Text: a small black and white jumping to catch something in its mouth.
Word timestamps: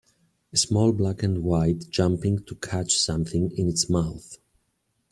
a 0.51 0.57
small 0.57 0.91
black 0.91 1.21
and 1.21 1.43
white 1.43 1.85
jumping 1.91 2.43
to 2.45 2.55
catch 2.55 2.95
something 2.97 3.51
in 3.55 3.69
its 3.69 3.87
mouth. 3.87 4.39